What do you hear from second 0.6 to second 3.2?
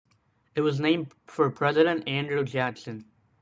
was named for President Andrew Jackson.